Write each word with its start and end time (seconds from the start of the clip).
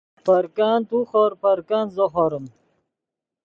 پرکند 0.25 0.83
تو 0.89 0.97
خور 1.09 1.31
پرکند 1.41 1.89
زو 1.95 2.05
خوریم 2.13 2.45